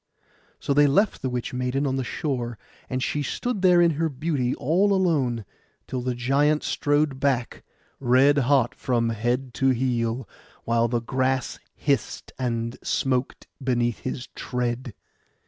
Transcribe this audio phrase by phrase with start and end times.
[0.59, 2.57] So they left the witch maiden on the shore;
[2.89, 5.45] and she stood there in her beauty all alone,
[5.85, 7.61] till the giant strode back
[7.99, 10.27] red hot from head to heel,
[10.63, 14.95] while the grass hissed and smoked beneath his tread.